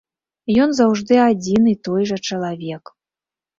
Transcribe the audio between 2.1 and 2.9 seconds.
жа чалавек.